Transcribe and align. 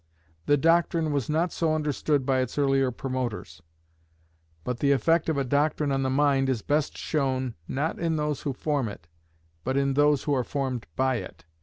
The 0.47 0.57
doctrine 0.57 1.11
was 1.13 1.29
not 1.29 1.51
so 1.51 1.75
understood 1.75 2.25
by 2.25 2.39
its 2.39 2.57
earlier 2.57 2.89
promoters; 2.89 3.61
but 4.63 4.79
the 4.79 4.91
effect 4.93 5.29
of 5.29 5.37
a 5.37 5.43
doctrine 5.43 5.91
on 5.91 6.01
the 6.01 6.09
mind 6.09 6.49
is 6.49 6.63
best 6.63 6.97
shown, 6.97 7.53
not 7.67 7.99
in 7.99 8.15
those 8.15 8.41
who 8.41 8.51
form 8.51 8.89
it, 8.89 9.07
but 9.63 9.77
in 9.77 9.93
those 9.93 10.23
who 10.23 10.33
are 10.33 10.43
formed 10.43 10.87
by 10.95 11.17
it. 11.17 11.45